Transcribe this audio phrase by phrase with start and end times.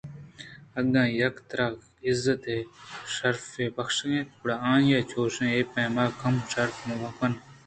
[0.79, 1.67] اگاں یکے ترا
[2.07, 7.33] عزت ءُشرفئے بخشائیت گڑا آئی ءَچوش اے پیمءَ کم شرف مہ کن